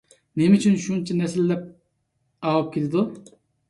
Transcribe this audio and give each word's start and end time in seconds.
نېمە 0.39 0.57
ئۈچۈن 0.61 0.79
شۇنچە 0.85 1.19
نەسىللەپ 1.21 1.71
ئاۋۇپ 1.71 2.77
كېتىدۇ؟ 2.77 3.09